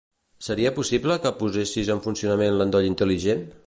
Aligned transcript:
Seria 0.45 0.71
possible 0.77 1.19
que 1.27 1.33
posessis 1.43 1.95
en 1.97 2.05
funcionament 2.09 2.61
l'endoll 2.61 2.93
intel·ligent? 2.93 3.51